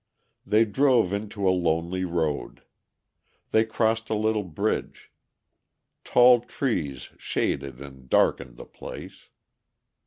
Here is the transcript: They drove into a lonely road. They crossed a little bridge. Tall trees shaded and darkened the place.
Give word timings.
They 0.47 0.65
drove 0.65 1.13
into 1.13 1.47
a 1.47 1.51
lonely 1.53 2.05
road. 2.05 2.63
They 3.51 3.63
crossed 3.63 4.09
a 4.09 4.15
little 4.15 4.41
bridge. 4.41 5.11
Tall 6.03 6.39
trees 6.39 7.11
shaded 7.19 7.79
and 7.79 8.09
darkened 8.09 8.57
the 8.57 8.65
place. 8.65 9.29